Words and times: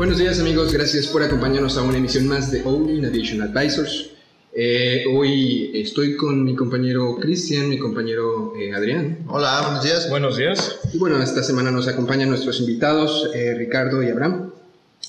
Buenos 0.00 0.16
días 0.16 0.40
amigos, 0.40 0.72
gracias 0.72 1.08
por 1.08 1.22
acompañarnos 1.22 1.76
a 1.76 1.82
una 1.82 1.98
emisión 1.98 2.26
más 2.26 2.50
de 2.50 2.62
All 2.62 3.04
Aviation 3.04 3.42
Advisors. 3.42 4.12
Eh, 4.54 5.04
hoy 5.14 5.72
estoy 5.74 6.16
con 6.16 6.42
mi 6.42 6.56
compañero 6.56 7.18
Cristian, 7.20 7.68
mi 7.68 7.78
compañero 7.78 8.54
eh, 8.58 8.72
Adrián. 8.72 9.18
Hola, 9.28 9.60
buenos 9.60 9.84
días. 9.84 10.08
Buenos 10.08 10.36
días. 10.38 10.80
Y 10.94 10.96
bueno, 10.96 11.22
esta 11.22 11.42
semana 11.42 11.70
nos 11.70 11.86
acompañan 11.86 12.30
nuestros 12.30 12.60
invitados 12.60 13.28
eh, 13.34 13.52
Ricardo 13.54 14.02
y 14.02 14.08
Abraham. 14.08 14.52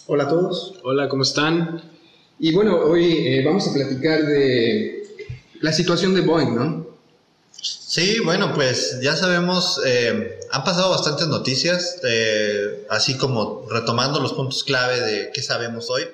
Hola 0.07 0.25
a 0.25 0.27
todos. 0.27 0.73
Hola, 0.83 1.07
¿cómo 1.07 1.23
están? 1.23 1.81
Y 2.37 2.53
bueno, 2.53 2.75
hoy 2.75 3.13
eh, 3.13 3.43
vamos 3.45 3.69
a 3.69 3.73
platicar 3.73 4.25
de 4.25 5.05
la 5.61 5.71
situación 5.71 6.13
de 6.15 6.19
Boeing, 6.19 6.53
¿no? 6.53 6.90
Sí, 7.61 8.20
bueno, 8.20 8.53
pues 8.53 8.99
ya 9.01 9.15
sabemos, 9.15 9.79
eh, 9.85 10.39
han 10.49 10.63
pasado 10.63 10.89
bastantes 10.89 11.27
noticias, 11.27 11.99
eh, 12.03 12.87
así 12.89 13.17
como 13.17 13.67
retomando 13.70 14.20
los 14.20 14.34
puntos 14.34 14.63
clave 14.63 14.99
de 15.01 15.31
qué 15.31 15.43
sabemos 15.43 15.89
hoy. 15.91 16.07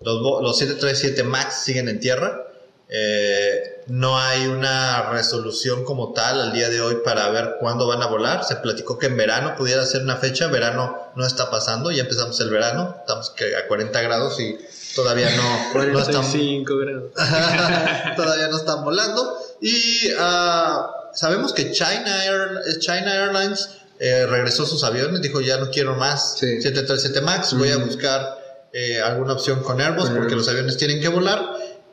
Los, 0.00 0.22
los 0.42 0.58
737 0.58 1.22
MAX 1.24 1.62
siguen 1.64 1.88
en 1.88 2.00
tierra. 2.00 2.46
Eh, 2.88 3.82
no 3.88 4.18
hay 4.18 4.46
una 4.46 5.10
resolución 5.10 5.84
como 5.84 6.12
tal 6.12 6.40
al 6.40 6.52
día 6.52 6.70
de 6.70 6.80
hoy 6.80 6.98
para 7.04 7.28
ver 7.30 7.56
cuándo 7.60 7.86
van 7.86 8.02
a 8.02 8.06
volar. 8.06 8.44
Se 8.44 8.56
platicó 8.56 8.98
que 8.98 9.06
en 9.06 9.16
verano 9.16 9.54
pudiera 9.56 9.84
ser 9.84 10.02
una 10.02 10.16
fecha. 10.16 10.46
Verano 10.46 10.96
no 11.14 11.26
está 11.26 11.50
pasando, 11.50 11.90
ya 11.90 12.02
empezamos 12.02 12.38
el 12.40 12.50
verano. 12.50 12.96
Estamos 13.00 13.34
a 13.62 13.66
40 13.66 14.02
grados 14.02 14.40
y 14.40 14.58
todavía 14.94 15.34
no, 15.36 15.42
no. 15.66 15.72
45 15.72 16.76
grados. 16.76 17.12
todavía 18.16 18.48
no 18.48 18.56
están 18.56 18.84
volando. 18.84 19.45
Y 19.60 20.10
ah, 20.18 20.86
sabemos 21.14 21.52
que 21.52 21.72
China, 21.72 22.24
Air- 22.24 22.78
China 22.78 23.14
Airlines 23.14 23.68
eh, 23.98 24.26
regresó 24.26 24.66
sus 24.66 24.84
aviones, 24.84 25.22
dijo 25.22 25.40
ya 25.40 25.56
no 25.58 25.70
quiero 25.70 25.94
más 25.96 26.34
Sí. 26.38 26.60
737 26.60 27.20
MAX, 27.22 27.54
voy 27.54 27.70
a 27.70 27.78
buscar 27.78 28.38
eh, 28.72 29.00
alguna 29.00 29.32
opción 29.32 29.62
con 29.62 29.80
Airbus 29.80 30.10
porque 30.10 30.36
los 30.36 30.46
aviones 30.48 30.76
tienen 30.76 31.00
que 31.00 31.08
volar. 31.08 31.42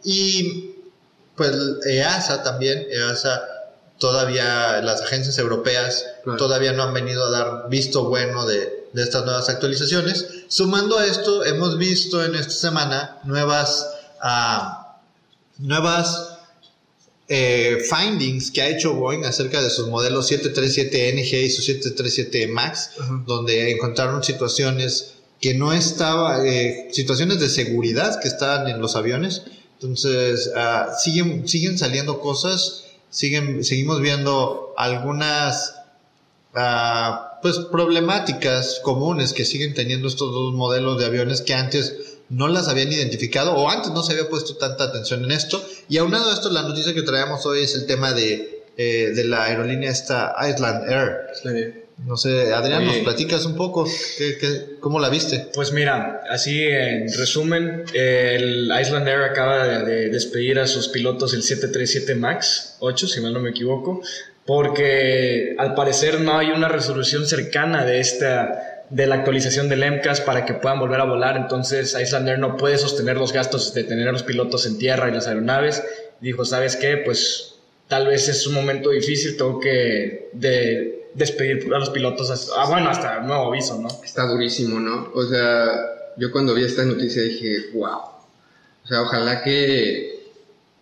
Y 0.03 0.71
pues 1.37 1.55
EASA 1.85 2.43
también, 2.43 2.85
EASA 2.91 3.41
todavía, 3.99 4.81
las 4.81 5.01
agencias 5.01 5.37
europeas 5.37 6.05
Claro. 6.23 6.37
todavía 6.37 6.73
no 6.73 6.83
han 6.83 6.93
venido 6.93 7.23
a 7.25 7.29
dar 7.31 7.69
visto 7.69 8.03
bueno 8.09 8.45
de, 8.45 8.87
de 8.91 9.01
estas 9.01 9.23
nuevas 9.23 9.47
actualizaciones. 9.49 10.25
Sumando 10.49 10.97
a 10.99 11.05
esto, 11.05 11.45
hemos 11.45 11.77
visto 11.77 12.23
en 12.23 12.35
esta 12.35 12.51
semana 12.53 13.19
nuevas, 13.23 13.87
ah, 14.21 14.99
nuevas 15.57 16.32
eh, 17.29 17.81
findings 17.89 18.51
que 18.51 18.61
ha 18.61 18.67
hecho 18.67 18.93
Boeing 18.93 19.23
acerca 19.23 19.61
de 19.61 19.69
sus 19.69 19.87
modelos 19.87 20.27
737 20.27 21.13
NG 21.13 21.45
y 21.45 21.49
sus 21.49 21.65
737 21.65 22.47
MAX, 22.47 22.91
donde 23.25 23.71
encontraron 23.71 24.23
situaciones 24.23 25.13
que 25.39 25.53
no 25.53 25.73
estaba, 25.73 26.45
eh, 26.45 26.89
situaciones 26.91 27.39
de 27.39 27.49
seguridad 27.49 28.19
que 28.21 28.27
estaban 28.27 28.67
en 28.67 28.79
los 28.79 28.95
aviones. 28.95 29.43
Entonces, 29.73 30.51
ah, 30.55 30.95
siguen, 30.97 31.47
siguen 31.47 31.77
saliendo 31.77 32.19
cosas, 32.19 32.85
siguen, 33.09 33.63
seguimos 33.63 34.01
viendo 34.01 34.73
algunas 34.77 35.75
ah, 36.55 37.32
pues 37.43 37.59
problemáticas 37.59 38.79
comunes 38.81 39.33
que 39.33 39.45
siguen 39.45 39.75
teniendo 39.75 40.07
estos 40.07 40.31
dos 40.31 40.53
modelos 40.53 40.97
de 40.97 41.05
aviones 41.05 41.41
que 41.41 41.53
antes 41.53 42.17
no 42.29 42.47
las 42.47 42.67
habían 42.67 42.91
identificado 42.91 43.53
o 43.53 43.69
antes 43.69 43.91
no 43.91 44.01
se 44.01 44.13
había 44.13 44.29
puesto 44.29 44.55
tanta 44.55 44.85
atención 44.85 45.23
en 45.25 45.31
esto. 45.31 45.63
Y 45.89 45.97
aunado 45.97 46.31
a 46.31 46.33
esto, 46.33 46.49
la 46.49 46.63
noticia 46.63 46.93
que 46.93 47.03
traemos 47.03 47.45
hoy 47.45 47.61
es 47.61 47.75
el 47.75 47.85
tema 47.85 48.13
de, 48.13 48.63
eh, 48.77 49.11
de 49.13 49.23
la 49.25 49.43
aerolínea 49.43 49.91
esta 49.91 50.33
Island 50.49 50.89
Air. 50.89 51.73
No 52.05 52.17
sé, 52.17 52.51
Adrián, 52.53 52.85
¿nos 52.85 52.97
platicas 52.97 53.45
un 53.45 53.55
poco? 53.55 53.87
¿Qué, 54.17 54.37
qué, 54.39 54.77
cómo 54.79 54.99
la 54.99 55.09
viste? 55.09 55.49
Pues 55.53 55.71
mira, 55.71 56.23
así 56.29 56.63
en 56.63 57.07
resumen, 57.13 57.83
el 57.93 58.71
Island 58.81 59.07
Air 59.07 59.23
acaba 59.23 59.67
de, 59.67 59.85
de 59.85 60.09
despedir 60.09 60.59
a 60.59 60.65
sus 60.65 60.87
pilotos 60.87 61.33
el 61.33 61.43
737 61.43 62.15
MAX 62.15 62.77
8, 62.79 63.07
si 63.07 63.21
mal 63.21 63.33
no 63.33 63.39
me 63.39 63.51
equivoco, 63.51 64.01
porque 64.45 65.55
al 65.57 65.73
parecer 65.75 66.19
no 66.21 66.37
hay 66.37 66.51
una 66.51 66.67
resolución 66.67 67.25
cercana 67.25 67.85
de 67.85 67.99
esta 67.99 68.59
de 68.89 69.07
la 69.07 69.15
actualización 69.15 69.69
del 69.69 69.83
MCAS 69.83 70.21
para 70.21 70.45
que 70.45 70.53
puedan 70.53 70.77
volver 70.79 70.99
a 70.99 71.05
volar, 71.05 71.35
entonces 71.37 71.97
Island 71.99 72.27
Air 72.29 72.39
no 72.39 72.57
puede 72.57 72.77
sostener 72.77 73.17
los 73.17 73.33
gastos 73.33 73.73
de 73.73 73.83
tener 73.85 74.07
a 74.07 74.11
los 74.11 74.21
pilotos 74.23 74.67
en 74.67 74.77
tierra 74.77 75.09
y 75.09 75.13
las 75.13 75.25
aeronaves. 75.27 75.81
Dijo, 76.19 76.45
¿sabes 76.45 76.75
qué? 76.75 76.97
Pues 76.97 77.55
tal 77.87 78.05
vez 78.05 78.27
es 78.29 78.45
un 78.45 78.53
momento 78.53 78.91
difícil, 78.91 79.35
tengo 79.35 79.59
que 79.59 80.29
de- 80.33 81.07
despedir 81.15 81.73
a 81.73 81.79
los 81.79 81.89
pilotos, 81.89 82.29
hasta- 82.29 82.53
ah, 82.61 82.69
bueno, 82.69 82.89
hasta 82.89 83.19
nuevo 83.21 83.47
aviso, 83.47 83.79
¿no? 83.81 83.87
Está 84.03 84.27
durísimo, 84.27 84.79
¿no? 84.79 85.11
O 85.15 85.25
sea, 85.25 85.65
yo 86.17 86.31
cuando 86.31 86.53
vi 86.53 86.63
esta 86.63 86.83
noticia 86.83 87.23
dije, 87.23 87.71
wow. 87.73 87.99
O 88.83 88.87
sea, 88.87 89.01
ojalá 89.01 89.41
que, 89.43 90.12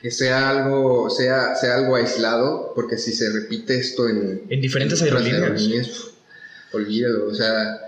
que 0.02 0.12
sea 0.12 0.50
algo, 0.50 1.10
sea, 1.10 1.56
sea 1.56 1.76
algo 1.76 1.96
aislado, 1.96 2.72
porque 2.74 2.98
si 2.98 3.14
se 3.14 3.32
repite 3.32 3.78
esto 3.78 4.10
en, 4.10 4.42
En 4.50 4.62
diferentes 4.62 5.02
otras 5.02 5.24
aerolíneas. 5.24 6.08
olvídalo. 6.72 7.28
O 7.28 7.36
sea, 7.36 7.88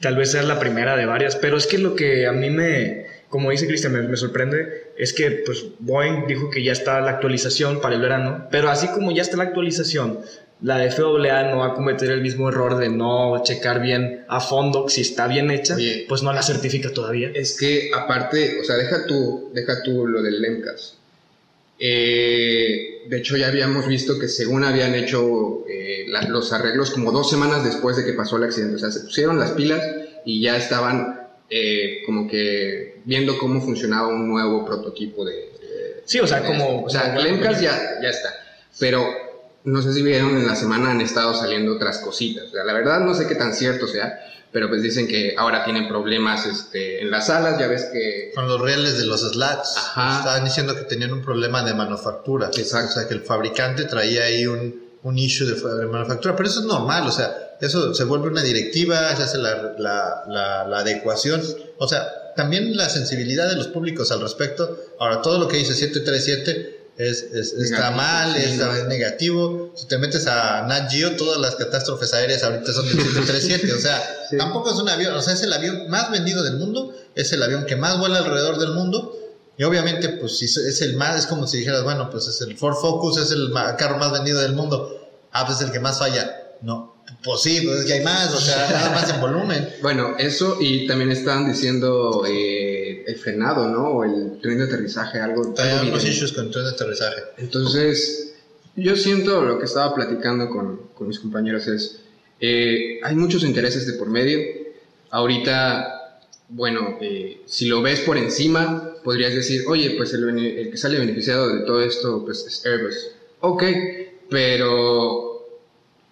Tal 0.00 0.16
vez 0.16 0.30
sea 0.30 0.42
la 0.44 0.60
primera 0.60 0.96
de 0.96 1.06
varias, 1.06 1.34
pero 1.34 1.56
es 1.56 1.66
que 1.66 1.76
lo 1.78 1.96
que 1.96 2.26
a 2.28 2.32
mí 2.32 2.50
me, 2.50 3.06
como 3.28 3.50
dice 3.50 3.66
Cristian, 3.66 3.92
me, 3.92 4.02
me 4.02 4.16
sorprende 4.16 4.92
es 4.96 5.12
que 5.12 5.42
pues 5.44 5.64
Boeing 5.80 6.26
dijo 6.28 6.50
que 6.50 6.62
ya 6.62 6.70
está 6.72 7.00
la 7.00 7.10
actualización 7.12 7.80
para 7.80 7.96
el 7.96 8.00
verano, 8.00 8.46
pero 8.50 8.70
así 8.70 8.86
como 8.88 9.10
ya 9.10 9.22
está 9.22 9.36
la 9.36 9.44
actualización, 9.44 10.20
la 10.62 10.78
FAA 10.90 11.50
no 11.50 11.58
va 11.58 11.66
a 11.68 11.74
cometer 11.74 12.10
el 12.10 12.20
mismo 12.20 12.48
error 12.48 12.78
de 12.78 12.88
no 12.90 13.42
checar 13.42 13.80
bien 13.80 14.24
a 14.28 14.40
fondo 14.40 14.88
si 14.88 15.00
está 15.00 15.26
bien 15.26 15.50
hecha, 15.50 15.74
Oye. 15.74 16.04
pues 16.08 16.22
no 16.22 16.32
la 16.32 16.42
certifica 16.42 16.90
todavía. 16.92 17.30
es 17.34 17.56
que 17.56 17.90
aparte, 17.94 18.60
o 18.60 18.64
sea, 18.64 18.76
deja 18.76 19.06
tú, 19.06 19.50
deja 19.52 19.82
tú 19.82 20.06
lo 20.06 20.22
del 20.22 20.40
LEMCAS. 20.40 20.97
Eh, 21.78 23.02
de 23.06 23.16
hecho, 23.18 23.36
ya 23.36 23.48
habíamos 23.48 23.86
visto 23.86 24.18
que 24.18 24.28
según 24.28 24.64
habían 24.64 24.94
hecho 24.94 25.64
eh, 25.68 26.04
la- 26.08 26.22
los 26.22 26.52
arreglos 26.52 26.90
como 26.90 27.12
dos 27.12 27.30
semanas 27.30 27.64
después 27.64 27.96
de 27.96 28.04
que 28.04 28.12
pasó 28.12 28.36
el 28.36 28.44
accidente. 28.44 28.76
O 28.76 28.78
sea, 28.78 28.90
se 28.90 29.00
pusieron 29.00 29.38
las 29.38 29.52
pilas 29.52 29.82
y 30.24 30.40
ya 30.42 30.56
estaban 30.56 31.14
eh, 31.50 32.02
como 32.04 32.28
que 32.28 32.96
viendo 33.06 33.38
cómo 33.38 33.60
funcionaba 33.62 34.08
un 34.08 34.28
nuevo 34.28 34.64
prototipo 34.66 35.24
de... 35.24 35.32
de- 35.32 36.02
Sí, 36.04 36.18
o 36.20 36.26
sea, 36.26 36.40
de 36.40 36.46
como... 36.48 36.82
O 36.84 36.90
sea, 36.90 37.14
como- 37.14 37.20
el 37.20 37.34
MCAS 37.38 37.60
ya, 37.62 37.78
ya 38.02 38.10
está. 38.10 38.34
Pero 38.78 39.06
no 39.64 39.80
sé 39.82 39.92
si 39.94 40.02
vieron 40.02 40.36
en 40.36 40.46
la 40.46 40.54
semana 40.56 40.90
han 40.90 41.00
estado 41.00 41.34
saliendo 41.34 41.74
otras 41.74 41.98
cositas. 41.98 42.44
O 42.48 42.50
sea, 42.50 42.64
la 42.64 42.72
verdad 42.74 43.00
no 43.00 43.14
sé 43.14 43.26
qué 43.26 43.34
tan 43.34 43.54
cierto 43.54 43.86
sea, 43.86 44.18
pero 44.52 44.68
pues 44.68 44.82
dicen 44.82 45.06
que 45.06 45.34
ahora 45.36 45.64
tienen 45.64 45.88
problemas 45.88 46.46
este, 46.46 47.02
en 47.02 47.10
las 47.10 47.26
salas. 47.26 47.58
Ya 47.58 47.66
ves 47.66 47.86
que 47.92 48.32
Con 48.34 48.48
los 48.48 48.60
rieles 48.60 48.98
de 48.98 49.04
los 49.06 49.20
slats. 49.20 49.76
Ajá. 49.76 50.18
Estaban 50.18 50.44
diciendo 50.44 50.74
que 50.74 50.82
tenían 50.82 51.12
un 51.12 51.22
problema 51.22 51.62
de 51.62 51.74
manufactura. 51.74 52.50
Exacto. 52.56 52.90
O 52.90 52.94
sea, 52.94 53.08
que 53.08 53.14
el 53.14 53.20
fabricante 53.22 53.84
traía 53.84 54.24
ahí 54.24 54.46
un, 54.46 54.82
un 55.02 55.18
issue 55.18 55.46
de, 55.46 55.54
fa- 55.54 55.74
de 55.74 55.86
manufactura. 55.86 56.34
Pero 56.36 56.48
eso 56.48 56.60
es 56.60 56.66
normal, 56.66 57.06
o 57.06 57.12
sea, 57.12 57.56
eso 57.60 57.92
se 57.94 58.04
vuelve 58.04 58.28
una 58.28 58.42
directiva, 58.42 59.14
se 59.16 59.22
hace 59.24 59.38
la, 59.38 59.74
la, 59.78 60.22
la, 60.28 60.66
la 60.68 60.78
adecuación. 60.78 61.42
O 61.78 61.86
sea, 61.88 62.06
también 62.36 62.76
la 62.76 62.88
sensibilidad 62.88 63.48
de 63.48 63.56
los 63.56 63.66
públicos 63.68 64.10
al 64.12 64.20
respecto. 64.20 64.78
Ahora, 65.00 65.20
todo 65.22 65.38
lo 65.38 65.48
que 65.48 65.56
dice 65.56 65.74
737 65.74 66.77
es, 66.98 67.22
es- 67.32 67.52
está 67.54 67.90
mal, 67.92 68.34
sí, 68.34 68.42
es 68.60 68.84
negativo. 68.88 69.72
Si 69.76 69.86
te 69.86 69.98
metes 69.98 70.26
a 70.26 70.62
Nat 70.66 70.90
Geo, 70.90 71.16
todas 71.16 71.40
las 71.40 71.54
catástrofes 71.54 72.12
aéreas 72.12 72.42
ahorita 72.42 72.72
son 72.72 72.86
del 72.88 72.96
737. 72.96 73.72
o 73.72 73.78
sea, 73.78 74.02
Sí. 74.28 74.36
tampoco 74.36 74.70
es 74.70 74.76
un 74.76 74.88
avión, 74.88 75.14
o 75.14 75.22
sea, 75.22 75.32
es 75.34 75.42
el 75.42 75.52
avión 75.52 75.88
más 75.88 76.10
vendido 76.10 76.42
del 76.42 76.56
mundo, 76.56 76.92
es 77.14 77.32
el 77.32 77.42
avión 77.42 77.64
que 77.66 77.76
más 77.76 77.98
vuela 77.98 78.18
alrededor 78.18 78.58
del 78.58 78.72
mundo. 78.72 79.14
Y 79.56 79.64
obviamente, 79.64 80.08
pues 80.10 80.38
si 80.38 80.44
es 80.44 80.80
el 80.82 80.96
más, 80.96 81.18
es 81.18 81.26
como 81.26 81.46
si 81.46 81.58
dijeras, 81.58 81.82
bueno, 81.82 82.10
pues 82.10 82.26
es 82.28 82.40
el 82.42 82.56
Ford 82.56 82.76
Focus, 82.76 83.16
es 83.18 83.30
el 83.32 83.52
carro 83.76 83.98
más 83.98 84.12
vendido 84.12 84.40
del 84.40 84.52
mundo. 84.52 85.10
Ah, 85.32 85.46
pues 85.46 85.58
es 85.60 85.66
el 85.66 85.72
que 85.72 85.80
más 85.80 85.98
falla. 85.98 86.36
No, 86.62 86.97
pues 87.24 87.40
sí, 87.42 87.60
pues 87.64 87.80
es 87.80 87.86
que 87.86 87.94
hay 87.94 88.04
más, 88.04 88.34
o 88.34 88.40
sea, 88.40 88.68
nada 88.70 88.90
más 88.90 89.10
en 89.12 89.20
volumen. 89.20 89.68
Bueno, 89.82 90.14
eso 90.18 90.58
y 90.60 90.86
también 90.86 91.10
estaban 91.10 91.48
diciendo 91.50 92.24
eh, 92.28 93.04
el 93.06 93.16
frenado, 93.16 93.68
¿no? 93.68 93.88
O 93.88 94.04
el 94.04 94.38
tren 94.40 94.58
de 94.58 94.64
aterrizaje, 94.64 95.20
algo. 95.20 95.54
Hay 95.58 95.90
bien. 95.90 95.96
issues 95.96 96.32
con 96.32 96.50
tren 96.50 96.64
de 96.64 96.70
aterrizaje. 96.70 97.22
Entonces, 97.38 98.34
yo 98.76 98.96
siento 98.96 99.42
lo 99.42 99.58
que 99.58 99.64
estaba 99.64 99.94
platicando 99.94 100.48
con, 100.50 100.88
con 100.94 101.08
mis 101.08 101.18
compañeros 101.18 101.66
es, 101.66 102.00
Eh, 102.40 103.00
hay 103.02 103.16
muchos 103.16 103.42
intereses 103.42 103.84
de 103.86 103.94
por 103.94 104.08
medio. 104.08 104.38
Ahorita, 105.10 106.20
bueno, 106.50 106.98
eh, 107.00 107.42
si 107.46 107.66
lo 107.66 107.82
ves 107.82 108.00
por 108.00 108.16
encima, 108.16 108.94
podrías 109.02 109.34
decir, 109.34 109.64
oye, 109.66 109.94
pues 109.96 110.12
el, 110.14 110.28
el 110.38 110.70
que 110.70 110.76
sale 110.76 110.98
beneficiado 111.00 111.48
de 111.48 111.64
todo 111.64 111.82
esto 111.82 112.22
pues, 112.24 112.46
es 112.46 112.64
Airbus. 112.64 112.94
Ok, 113.40 113.62
pero 114.30 115.27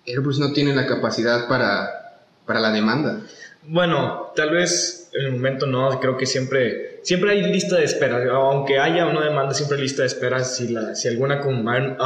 Airbus 0.06 0.38
no 0.38 0.52
tiene 0.52 0.74
la 0.74 0.86
capacidad 0.86 1.48
para, 1.48 2.22
para 2.44 2.60
la 2.60 2.70
demanda. 2.70 3.20
Bueno, 3.68 4.32
tal 4.36 4.50
vez 4.50 5.10
en 5.12 5.26
el 5.26 5.32
momento 5.32 5.66
no, 5.66 5.98
creo 5.98 6.16
que 6.16 6.26
siempre, 6.26 7.00
siempre 7.02 7.32
hay 7.32 7.42
lista 7.52 7.76
de 7.76 7.84
espera, 7.84 8.22
aunque 8.32 8.78
haya 8.78 9.06
una 9.06 9.24
demanda, 9.24 9.54
siempre 9.54 9.76
hay 9.76 9.82
lista 9.82 10.02
de 10.02 10.08
espera. 10.08 10.44
Si, 10.44 10.68
la, 10.68 10.94
si 10.94 11.08
alguna 11.08 11.40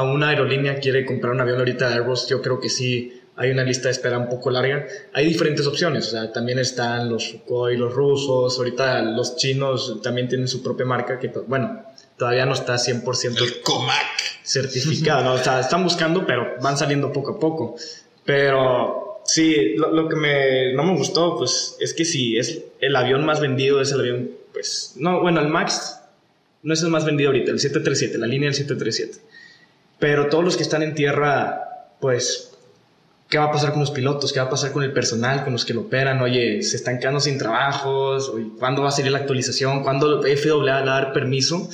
una 0.03 0.29
aerolínea 0.29 0.77
quiere 0.77 1.05
comprar 1.05 1.33
un 1.33 1.41
avión 1.41 1.59
ahorita 1.59 1.89
de 1.89 1.97
Airbus, 1.97 2.29
yo 2.29 2.41
creo 2.41 2.61
que 2.61 2.71
sí 2.71 3.20
hay 3.41 3.51
una 3.51 3.65
lista 3.65 3.89
de 3.89 3.93
espera 3.93 4.19
un 4.19 4.29
poco 4.29 4.51
larga. 4.51 4.87
Hay 5.15 5.27
diferentes 5.27 5.67
opciones, 5.67 6.07
o 6.09 6.11
sea, 6.11 6.31
también 6.33 6.59
están 6.59 7.09
los 7.09 7.25
Sukhoi, 7.31 7.77
los 7.77 7.93
rusos, 7.95 8.57
ahorita 8.59 9.01
los 9.03 9.37
chinos 9.37 10.01
también 10.03 10.29
tienen 10.29 10.47
su 10.47 10.63
propia 10.63 10.85
marca, 10.85 11.19
que 11.19 11.29
to- 11.29 11.45
bueno, 11.49 11.85
todavía 12.19 12.45
no 12.45 12.53
está 12.53 12.75
100% 12.77 13.43
El 13.43 13.63
Comac. 13.63 13.97
certificado, 14.45 15.25
¿no? 15.25 15.33
o 15.35 15.39
sea, 15.39 15.61
están 15.61 15.83
buscando, 15.83 16.27
pero 16.27 16.57
van 16.61 16.77
saliendo 16.77 17.13
poco 17.13 17.33
a 17.33 17.39
poco. 17.41 17.77
Pero 18.25 19.23
sí, 19.25 19.75
lo, 19.77 19.91
lo 19.93 20.09
que 20.09 20.17
me, 20.17 20.73
no 20.75 20.83
me 20.85 20.97
gustó, 20.97 21.37
pues 21.39 21.77
es 21.81 21.95
que 21.95 22.05
si 22.05 22.37
es 22.37 22.63
el 22.81 22.95
avión 22.95 23.25
más 23.25 23.41
vendido, 23.41 23.81
es 23.81 23.91
el 23.93 24.01
avión, 24.01 24.31
pues, 24.53 24.95
no, 24.97 25.21
bueno, 25.21 25.41
el 25.41 25.49
MAX 25.49 25.97
no 26.63 26.75
es 26.75 26.83
el 26.83 26.91
más 26.91 27.05
vendido 27.07 27.31
ahorita, 27.31 27.51
el 27.53 27.59
737, 27.59 28.19
la 28.19 28.27
línea 28.27 28.49
del 28.49 28.55
737. 28.55 29.27
Pero 29.99 30.29
todos 30.29 30.45
los 30.45 30.57
que 30.57 30.63
están 30.63 30.83
en 30.83 30.95
tierra, 30.95 31.89
pues, 32.01 32.50
¿qué 33.31 33.39
va 33.39 33.45
a 33.45 33.53
pasar 33.53 33.71
con 33.71 33.81
los 33.81 33.93
pilotos? 33.93 34.33
¿Qué 34.33 34.41
va 34.41 34.47
a 34.47 34.51
pasar 34.51 34.73
con 34.73 34.83
el 34.83 34.93
personal, 34.93 35.45
con 35.45 35.53
los 35.53 35.65
que 35.65 35.73
lo 35.73 35.83
operan? 35.83 36.21
Oye, 36.21 36.63
se 36.63 36.77
están 36.77 36.99
quedando 36.99 37.21
sin 37.21 37.39
trabajos, 37.39 38.29
Oye, 38.29 38.49
¿cuándo 38.59 38.83
va 38.83 38.89
a 38.89 38.91
salir 38.91 39.13
la 39.13 39.19
actualización? 39.19 39.83
¿Cuándo 39.85 40.21
FAA 40.21 40.57
va 40.57 40.79
a 40.79 40.85
dar 40.85 41.13
permiso 41.13 41.71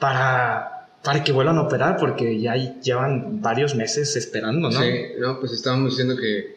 para, 0.00 0.88
para 1.04 1.22
que 1.22 1.30
vuelvan 1.30 1.58
a 1.58 1.62
operar? 1.62 1.96
Porque 1.96 2.40
ya 2.40 2.56
llevan 2.56 3.40
varios 3.40 3.76
meses 3.76 4.16
esperando, 4.16 4.68
¿no? 4.68 4.82
Sí, 4.82 4.92
no, 5.18 5.38
pues 5.38 5.52
estábamos 5.52 5.92
diciendo 5.92 6.16
que 6.20 6.56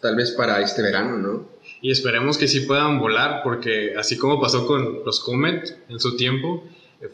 tal 0.00 0.14
vez 0.14 0.30
para 0.30 0.60
este 0.60 0.82
verano, 0.82 1.18
¿no? 1.18 1.48
Y 1.82 1.90
esperemos 1.90 2.38
que 2.38 2.46
sí 2.46 2.60
puedan 2.60 3.00
volar, 3.00 3.40
porque 3.42 3.94
así 3.98 4.16
como 4.16 4.40
pasó 4.40 4.66
con 4.66 5.04
los 5.04 5.18
Comet 5.20 5.76
en 5.88 5.98
su 5.98 6.16
tiempo, 6.16 6.64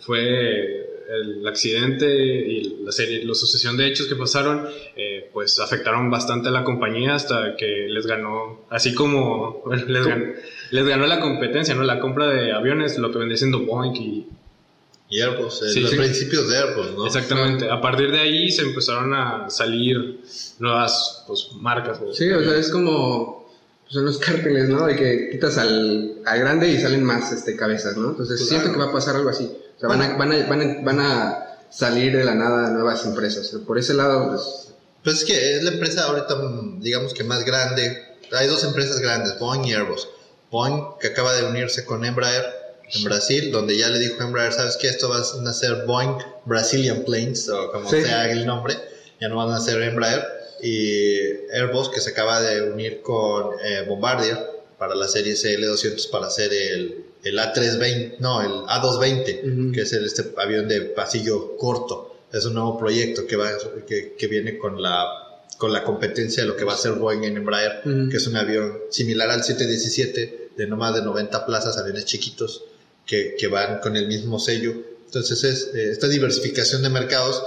fue 0.00 0.87
el 1.08 1.46
accidente 1.46 2.06
y 2.06 2.78
la 2.84 2.93
serie, 2.93 3.25
la 3.25 3.34
sucesión 3.34 3.76
de 3.76 3.87
hechos 3.87 4.06
que 4.06 4.17
pasaron, 4.17 4.67
eh, 4.96 5.15
pues 5.36 5.58
afectaron 5.58 6.10
bastante 6.10 6.48
a 6.48 6.50
la 6.50 6.64
compañía 6.64 7.14
hasta 7.14 7.56
que 7.58 7.88
les 7.90 8.06
ganó, 8.06 8.62
así 8.70 8.94
como 8.94 9.60
bueno, 9.66 9.84
les, 9.86 10.06
ganó, 10.06 10.24
les 10.70 10.86
ganó 10.86 11.06
la 11.06 11.20
competencia, 11.20 11.74
¿no? 11.74 11.82
La 11.82 12.00
compra 12.00 12.26
de 12.28 12.54
aviones, 12.54 12.96
lo 12.96 13.12
que 13.12 13.18
vendría 13.18 13.36
siendo 13.36 13.66
Boeing 13.66 13.94
y 13.96 14.26
Y 15.10 15.20
Airbus, 15.20 15.60
eh, 15.62 15.68
Sí, 15.74 15.80
los 15.80 15.90
sí. 15.90 15.96
principios 15.98 16.48
de 16.48 16.56
Airbus, 16.56 16.92
¿no? 16.96 17.06
Exactamente. 17.06 17.70
A 17.70 17.82
partir 17.82 18.10
de 18.12 18.18
ahí 18.20 18.50
se 18.50 18.62
empezaron 18.62 19.12
a 19.12 19.50
salir 19.50 20.20
nuevas 20.58 21.22
pues, 21.26 21.50
marcas. 21.60 22.00
o- 22.00 22.14
Sí, 22.14 22.30
o 22.30 22.42
sea, 22.42 22.56
es 22.56 22.70
como 22.70 23.46
pues, 23.82 23.92
son 23.94 24.06
los 24.06 24.16
cárteles, 24.16 24.70
¿no? 24.70 24.86
De 24.86 24.96
que 24.96 25.28
quitas 25.32 25.58
al, 25.58 26.14
al 26.24 26.38
grande 26.40 26.70
y 26.72 26.78
salen 26.78 27.04
más 27.04 27.30
este, 27.30 27.56
cabezas, 27.56 27.94
¿no? 27.98 28.08
Entonces 28.12 28.38
Claro. 28.40 28.48
siento 28.62 28.72
que 28.72 28.78
va 28.82 28.90
a 28.90 28.92
pasar 28.94 29.16
algo 29.16 29.28
así. 29.28 29.44
O 29.76 29.80
sea, 29.80 29.90
van 29.90 30.00
a, 30.00 30.16
van, 30.16 30.32
a, 30.32 30.46
van, 30.48 30.60
a, 30.62 30.80
van 30.82 31.00
a 31.00 31.38
salir 31.68 32.16
de 32.16 32.24
la 32.24 32.34
nada 32.34 32.70
nuevas 32.70 33.04
empresas. 33.04 33.54
Por 33.66 33.76
ese 33.76 33.92
lado, 33.92 34.30
pues, 34.30 34.72
Pues 35.06 35.18
es 35.18 35.24
que 35.24 35.54
es 35.54 35.62
la 35.62 35.70
empresa 35.70 36.02
ahorita, 36.06 36.34
mm, 36.34 36.80
digamos 36.80 37.14
que 37.14 37.22
más 37.22 37.44
grande. 37.44 38.02
Hay 38.32 38.48
dos 38.48 38.64
empresas 38.64 38.98
grandes, 38.98 39.38
Boeing 39.38 39.64
y 39.64 39.72
Airbus. 39.72 40.08
Boeing, 40.50 40.82
que 41.00 41.06
acaba 41.06 41.32
de 41.32 41.44
unirse 41.44 41.84
con 41.84 42.04
Embraer 42.04 42.44
en 42.92 43.04
Brasil, 43.04 43.52
donde 43.52 43.76
ya 43.78 43.88
le 43.88 44.00
dijo 44.00 44.20
Embraer, 44.20 44.52
¿sabes 44.52 44.76
qué? 44.80 44.88
Esto 44.88 45.08
va 45.08 45.18
a 45.20 45.52
ser 45.52 45.84
Boeing 45.86 46.18
Brazilian 46.44 47.04
Planes, 47.04 47.48
o 47.48 47.70
como 47.70 47.88
Sí. 47.88 48.02
sea 48.02 48.28
el 48.32 48.44
nombre. 48.46 48.74
Ya 49.20 49.28
no 49.28 49.36
van 49.36 49.52
a 49.52 49.60
ser 49.60 49.80
Embraer. 49.80 50.24
Y 50.60 51.18
Airbus, 51.52 51.88
que 51.90 52.00
se 52.00 52.10
acaba 52.10 52.40
de 52.40 52.62
unir 52.72 53.00
con 53.02 53.50
eh, 53.64 53.84
Bombardier 53.86 54.38
para 54.76 54.96
la 54.96 55.06
serie 55.06 55.34
CL200 55.34 56.10
para 56.10 56.26
hacer 56.26 56.52
el, 56.52 57.04
el 57.22 57.38
A320, 57.38 58.16
no, 58.18 58.42
el 58.42 58.50
A220, 58.66 59.40
Ujú. 59.68 59.72
que 59.72 59.82
es 59.82 59.92
el, 59.92 60.04
este 60.04 60.32
avión 60.36 60.66
de 60.66 60.80
pasillo 60.80 61.56
corto. 61.58 62.05
Es 62.36 62.44
un 62.44 62.54
nuevo 62.54 62.78
proyecto 62.78 63.26
que, 63.26 63.36
va, 63.36 63.50
que, 63.86 64.14
que 64.18 64.26
viene 64.26 64.58
con 64.58 64.80
la, 64.80 65.06
con 65.58 65.72
la 65.72 65.82
competencia 65.82 66.42
de 66.42 66.48
lo 66.48 66.56
que 66.56 66.64
va 66.64 66.74
a 66.74 66.76
ser 66.76 66.92
Boeing 66.92 67.24
en 67.24 67.36
Embraer, 67.36 67.82
que 68.10 68.16
es 68.16 68.26
un 68.26 68.36
avión 68.36 68.78
similar 68.90 69.30
al 69.30 69.42
717, 69.42 70.50
de 70.56 70.66
no 70.66 70.76
más 70.76 70.94
de 70.94 71.02
90 71.02 71.46
plazas, 71.46 71.78
aviones 71.78 72.04
chiquitos, 72.04 72.64
que, 73.06 73.36
que 73.38 73.48
van 73.48 73.80
con 73.80 73.96
el 73.96 74.06
mismo 74.08 74.38
sello. 74.38 74.74
Entonces 75.06 75.44
es 75.44 75.74
eh, 75.74 75.90
esta 75.90 76.08
diversificación 76.08 76.82
de 76.82 76.90
mercados 76.90 77.42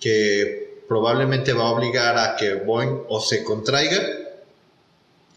que 0.00 0.82
probablemente 0.88 1.52
va 1.52 1.68
a 1.68 1.72
obligar 1.72 2.18
a 2.18 2.36
que 2.36 2.54
Boeing 2.54 3.04
o 3.08 3.20
se 3.20 3.44
contraiga 3.44 4.02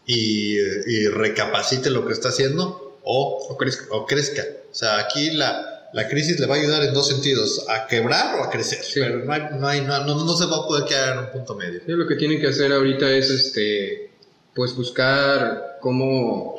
y, 0.06 0.58
y 0.58 1.06
recapacite 1.06 1.90
lo 1.90 2.06
que 2.06 2.12
está 2.12 2.28
haciendo 2.28 2.98
o, 3.04 3.46
o 3.48 3.56
crezca. 3.56 3.86
o 3.90 4.06
crezca. 4.06 4.44
O 4.70 4.74
sea, 4.74 4.98
aquí 4.98 5.30
la, 5.30 5.71
la 5.94 6.08
crisis 6.08 6.38
le 6.40 6.46
va 6.46 6.56
a 6.56 6.58
ayudar 6.58 6.82
en 6.84 6.94
dos 6.94 7.08
sentidos, 7.08 7.64
a 7.68 7.86
quebrar 7.86 8.40
o 8.40 8.44
a 8.44 8.50
crecer. 8.50 8.82
Sí. 8.82 9.00
Pero 9.00 9.24
no, 9.24 9.32
hay, 9.32 9.42
no, 9.58 9.66
hay- 9.68 9.80
no, 9.82 10.04
no- 10.04 10.24
no 10.24 10.36
se 10.36 10.46
va 10.46 10.56
a 10.58 10.66
poder 10.66 10.84
quedar 10.84 11.12
en 11.18 11.24
un 11.24 11.30
punto 11.32 11.54
medio. 11.54 11.80
Sí, 11.84 11.92
lo 11.92 12.06
que 12.06 12.16
tienen 12.16 12.40
que 12.40 12.48
hacer 12.48 12.72
ahorita 12.72 13.10
es 13.10 13.30
este 13.30 14.10
pues 14.54 14.74
buscar 14.74 15.78
cómo 15.80 16.56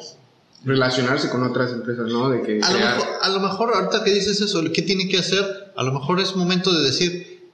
relacionarse 0.65 1.29
con 1.29 1.43
otras 1.43 1.71
empresas, 1.71 2.07
¿no? 2.07 2.29
De 2.29 2.41
que 2.41 2.59
A 2.63 2.71
lo, 2.71 2.79
mejor, 2.79 3.07
a 3.21 3.29
lo 3.29 3.39
mejor, 3.39 3.75
ahorita 3.75 4.03
que 4.03 4.11
dices 4.13 4.39
eso, 4.41 4.61
¿qué 4.73 4.81
tiene 4.81 5.07
que 5.09 5.17
hacer? 5.19 5.71
A 5.75 5.83
lo 5.83 5.91
mejor 5.91 6.19
es 6.19 6.35
momento 6.35 6.71
de 6.73 6.83
decir, 6.85 7.49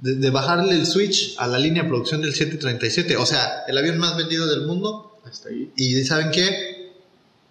de, 0.00 0.14
de 0.14 0.30
bajarle 0.30 0.74
el 0.76 0.86
switch 0.86 1.34
a 1.38 1.46
la 1.46 1.58
línea 1.58 1.82
de 1.82 1.88
producción 1.88 2.20
del 2.22 2.32
737. 2.34 3.16
O 3.16 3.26
sea, 3.26 3.64
el 3.68 3.76
avión 3.78 3.98
más 3.98 4.16
vendido 4.16 4.46
del 4.46 4.62
mundo. 4.66 5.18
hasta 5.28 5.48
ahí. 5.48 5.72
Y 5.76 6.02
¿saben 6.04 6.30
qué? 6.30 6.71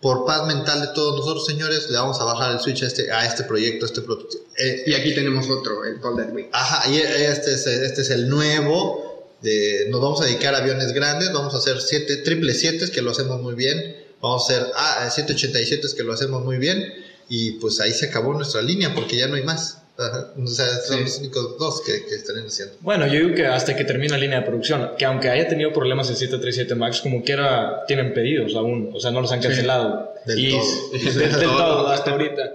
Por 0.01 0.25
paz 0.25 0.47
mental 0.47 0.81
de 0.81 0.87
todos 0.95 1.15
nosotros, 1.15 1.45
señores, 1.45 1.89
le 1.89 1.97
vamos 1.97 2.19
a 2.19 2.23
bajar 2.23 2.53
el 2.53 2.59
switch 2.59 2.81
a 2.83 2.87
este, 2.87 3.11
a 3.11 3.25
este 3.25 3.43
proyecto, 3.43 3.85
a 3.85 3.87
este 3.87 4.01
producto. 4.01 4.37
Eh, 4.57 4.83
Y 4.87 4.93
aquí 4.95 5.13
tenemos 5.13 5.47
otro, 5.49 5.85
el 5.85 5.99
Week. 6.33 6.49
Ajá, 6.51 6.89
y 6.89 6.97
este 6.97 7.53
es, 7.53 7.67
este 7.67 8.01
es 8.01 8.09
el 8.09 8.27
nuevo. 8.27 9.29
De, 9.41 9.87
nos 9.89 10.01
vamos 10.01 10.21
a 10.21 10.25
dedicar 10.25 10.55
a 10.55 10.59
aviones 10.59 10.93
grandes. 10.93 11.31
Vamos 11.31 11.53
a 11.53 11.57
hacer 11.57 11.79
siete, 11.81 12.17
triple 12.17 12.53
siete, 12.55 12.89
que 12.89 13.01
lo 13.01 13.11
hacemos 13.11 13.41
muy 13.41 13.53
bien. 13.53 13.95
Vamos 14.21 14.49
a 14.49 14.53
hacer 14.53 14.67
ah, 14.75 15.09
787, 15.09 15.95
que 15.95 16.03
lo 16.03 16.13
hacemos 16.13 16.43
muy 16.43 16.57
bien. 16.57 16.83
Y 17.29 17.53
pues 17.53 17.79
ahí 17.79 17.93
se 17.93 18.07
acabó 18.07 18.33
nuestra 18.33 18.61
línea, 18.61 18.93
porque 18.95 19.17
ya 19.17 19.27
no 19.27 19.35
hay 19.35 19.43
más. 19.43 19.80
Ajá, 19.97 20.31
O 20.41 20.47
sea, 20.47 20.65
son 20.67 20.97
Sí. 20.97 21.03
los 21.03 21.19
únicos 21.19 21.57
dos 21.59 21.81
que, 21.85 22.05
que 22.05 22.15
estarán 22.15 22.45
haciendo. 22.45 22.75
Bueno, 22.79 23.05
yo 23.07 23.19
digo 23.19 23.35
que 23.35 23.45
hasta 23.45 23.75
que 23.75 23.83
termine 23.83 24.09
la 24.11 24.17
línea 24.17 24.39
de 24.39 24.45
producción, 24.45 24.91
que 24.97 25.05
aunque 25.05 25.29
haya 25.29 25.47
tenido 25.47 25.71
problemas 25.73 26.09
el 26.09 26.15
737 26.15 26.73
MAX, 26.75 27.01
como 27.01 27.23
quiera, 27.23 27.83
tienen 27.87 28.13
pedidos 28.13 28.55
aún, 28.55 28.91
o 28.93 28.99
sea, 28.99 29.11
no 29.11 29.21
los 29.21 29.31
han 29.31 29.41
cancelado. 29.41 30.13
Del 30.25 30.39
Y- 30.39 30.51
todo. 30.51 30.91
Del, 30.93 31.19
del 31.19 31.39
todo, 31.41 31.87
hasta 31.87 32.11
ahorita. 32.11 32.51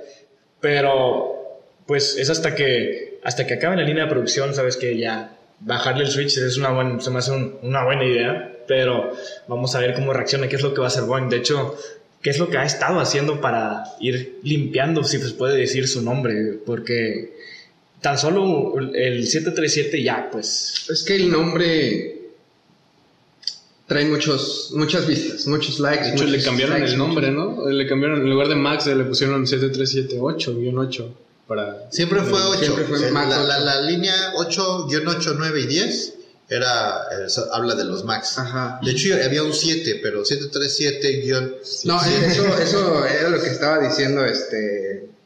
Pero, 0.60 1.60
pues 1.86 2.16
es 2.16 2.30
hasta 2.30 2.54
que, 2.54 3.20
hasta 3.22 3.46
que 3.46 3.54
acabe 3.54 3.76
la 3.76 3.82
línea 3.82 4.04
de 4.04 4.10
producción, 4.10 4.54
sabes 4.54 4.76
que 4.76 4.98
ya 4.98 5.36
bajarle 5.60 6.04
el 6.04 6.10
switch 6.10 6.36
es 6.38 6.56
una 6.56 6.70
buena, 6.70 7.00
se 7.00 7.10
me 7.10 7.18
hace 7.18 7.30
un- 7.32 7.58
una 7.62 7.84
buena 7.84 8.04
idea, 8.04 8.52
pero 8.66 9.12
vamos 9.46 9.74
a 9.74 9.78
ver 9.80 9.94
cómo 9.94 10.12
reacciona, 10.12 10.48
qué 10.48 10.56
es 10.56 10.62
lo 10.62 10.74
que 10.74 10.80
va 10.80 10.86
a 10.86 10.88
hacer 10.88 11.04
Boeing. 11.04 11.28
De 11.28 11.36
hecho, 11.36 11.76
qué 12.22 12.30
es 12.30 12.38
lo 12.38 12.50
que 12.50 12.58
ha 12.58 12.64
estado 12.64 13.00
haciendo 13.00 13.40
para 13.40 13.84
ir 14.00 14.40
limpiando, 14.42 15.04
si 15.04 15.18
se 15.18 15.30
puede 15.34 15.56
decir 15.56 15.86
su 15.88 16.02
nombre, 16.02 16.58
porque 16.64 17.34
tan 18.00 18.18
solo 18.18 18.74
el 18.78 19.26
737 19.26 20.02
ya, 20.02 20.28
pues 20.30 20.86
Es 20.90 21.02
que 21.02 21.16
el 21.16 21.30
nombre 21.30 22.16
trae 23.86 24.06
muchos, 24.06 24.72
muchas 24.74 25.06
vistas, 25.06 25.46
muchos 25.46 25.78
likes. 25.78 26.04
De 26.04 26.14
hecho, 26.14 26.24
le 26.24 26.30
muchos 26.30 26.44
cambiaron 26.44 26.74
likes, 26.78 26.92
el 26.92 26.98
nombre, 26.98 27.30
¿no? 27.30 27.68
Le 27.68 27.86
cambiaron, 27.86 28.20
en 28.22 28.30
lugar 28.30 28.48
de 28.48 28.56
Max, 28.56 28.86
le 28.86 29.04
pusieron 29.04 29.46
7378, 29.46 30.58
guion 30.58 30.78
8. 30.78 31.14
Para... 31.46 31.90
Siempre 31.92 32.22
fue 32.22 32.40
8. 32.42 32.58
Siempre 32.60 32.84
fue 32.84 33.10
Max 33.12 33.28
la, 33.28 33.38
ocho. 33.38 33.46
la, 33.46 33.58
la 33.60 33.80
línea 33.82 34.32
8, 34.36 34.86
guion 34.88 35.06
8, 35.06 35.34
9 35.38 35.60
y 35.60 35.66
10 35.66 36.15
era, 36.48 37.02
eh, 37.12 37.26
habla 37.52 37.74
de 37.74 37.84
los 37.84 38.04
MAX. 38.04 38.38
Ajá. 38.38 38.80
De 38.82 38.92
hecho, 38.92 39.14
había 39.14 39.42
un 39.42 39.52
7, 39.52 40.00
pero 40.02 40.24
737 40.24 41.20
guion... 41.22 41.56
No, 41.84 42.00
eso, 42.04 42.58
eso 42.62 43.06
era 43.06 43.28
lo 43.30 43.40
que 43.40 43.48
estaba 43.48 43.80
diciendo 43.80 44.24
este 44.24 45.16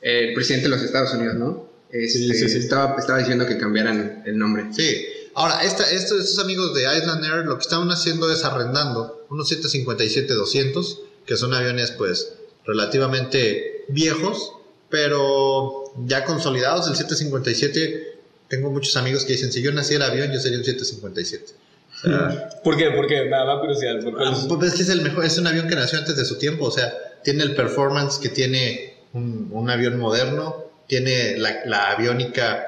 el 0.00 0.34
presidente 0.34 0.68
de 0.68 0.76
los 0.76 0.82
Estados 0.82 1.12
Unidos, 1.14 1.36
¿no? 1.36 1.70
Este, 1.90 2.18
Sí, 2.18 2.34
sí, 2.34 2.48
sí. 2.48 2.58
Estaba, 2.58 2.96
estaba 2.98 3.18
diciendo 3.18 3.46
que 3.46 3.58
cambiaran 3.58 4.22
el 4.24 4.38
nombre. 4.38 4.66
Sí. 4.72 5.06
Ahora, 5.34 5.62
esta, 5.62 5.88
estos, 5.90 6.20
estos 6.20 6.38
amigos 6.42 6.74
de 6.74 6.82
Island 6.82 7.24
Air 7.24 7.46
lo 7.46 7.56
que 7.56 7.62
estaban 7.62 7.90
haciendo 7.90 8.30
es 8.32 8.44
arrendando 8.44 9.26
unos 9.30 9.50
757-200, 9.52 10.98
que 11.26 11.36
son 11.36 11.54
aviones 11.54 11.90
pues 11.92 12.34
relativamente 12.64 13.84
viejos, 13.88 14.52
pero 14.88 15.84
ya 16.06 16.24
consolidados. 16.24 16.88
El 16.88 16.96
757, 16.96 18.19
tengo 18.50 18.70
muchos 18.70 18.96
amigos 18.96 19.24
que 19.24 19.32
dicen, 19.32 19.52
si 19.52 19.62
yo 19.62 19.72
naciera 19.72 20.06
avión, 20.06 20.30
yo 20.32 20.40
sería 20.40 20.58
un 20.58 20.64
757. 20.64 21.44
O 21.88 22.02
sea, 22.02 22.50
¿Por 22.62 22.76
qué? 22.76 22.90
¿Por 22.90 23.06
qué? 23.06 23.22
Me 23.22 23.30
da 23.30 23.60
curiosidad. 23.60 24.00
¿por 24.02 24.14
cuál 24.14 24.32
es? 24.32 24.38
Pues 24.40 24.72
es 24.72 24.74
que 24.74 24.82
es 24.82 24.88
el 24.88 25.02
mejor, 25.02 25.24
es 25.24 25.38
un 25.38 25.46
avión 25.46 25.68
que 25.68 25.76
nació 25.76 25.98
antes 25.98 26.16
de 26.16 26.24
su 26.24 26.36
tiempo, 26.36 26.66
o 26.66 26.70
sea, 26.70 26.92
tiene 27.22 27.44
el 27.44 27.54
performance 27.54 28.18
que 28.18 28.28
tiene 28.28 28.94
un, 29.12 29.48
un 29.52 29.70
avión 29.70 29.98
moderno, 29.98 30.66
tiene 30.86 31.38
la, 31.38 31.64
la 31.64 31.90
aviónica 31.92 32.66